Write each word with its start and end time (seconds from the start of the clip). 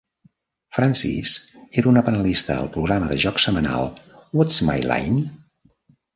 Francis 0.77 1.33
era 1.81 1.89
una 1.91 2.03
panelista 2.07 2.55
al 2.63 2.71
programa 2.77 3.11
de 3.13 3.19
joc 3.25 3.39
setmanal 3.45 3.93
What's 4.41 4.59
My 4.73 4.81
Line? 4.95 5.23